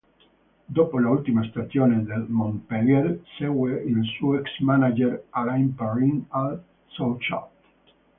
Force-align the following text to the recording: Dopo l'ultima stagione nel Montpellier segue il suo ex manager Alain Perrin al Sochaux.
Dopo 0.65 0.97
l'ultima 0.97 1.43
stagione 1.43 1.93
nel 1.97 2.25
Montpellier 2.27 3.19
segue 3.37 3.83
il 3.83 4.03
suo 4.17 4.39
ex 4.39 4.57
manager 4.61 5.25
Alain 5.29 5.75
Perrin 5.75 6.25
al 6.29 6.59
Sochaux. 6.87 7.47